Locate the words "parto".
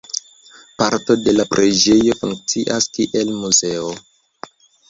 0.81-1.17